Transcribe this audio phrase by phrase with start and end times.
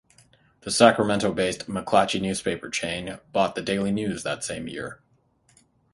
[0.61, 4.99] The Sacramento-based McClatchy newspaper chain, bought the "Daily News" that same year.